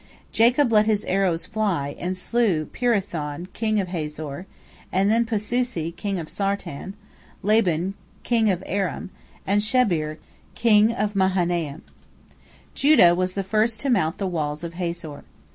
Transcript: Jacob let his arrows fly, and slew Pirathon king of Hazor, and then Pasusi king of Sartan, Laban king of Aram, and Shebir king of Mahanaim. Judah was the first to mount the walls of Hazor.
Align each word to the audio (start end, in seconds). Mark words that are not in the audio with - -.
Jacob 0.31 0.71
let 0.71 0.87
his 0.87 1.05
arrows 1.05 1.45
fly, 1.45 1.95
and 1.99 2.17
slew 2.17 2.65
Pirathon 2.65 3.45
king 3.53 3.79
of 3.79 3.89
Hazor, 3.89 4.47
and 4.91 5.11
then 5.11 5.27
Pasusi 5.27 5.91
king 5.95 6.17
of 6.17 6.27
Sartan, 6.27 6.95
Laban 7.43 7.93
king 8.23 8.49
of 8.49 8.63
Aram, 8.65 9.11
and 9.45 9.61
Shebir 9.61 10.17
king 10.55 10.91
of 10.91 11.15
Mahanaim. 11.15 11.83
Judah 12.73 13.13
was 13.13 13.33
the 13.33 13.43
first 13.43 13.79
to 13.81 13.91
mount 13.91 14.17
the 14.17 14.25
walls 14.25 14.63
of 14.63 14.73
Hazor. 14.73 15.23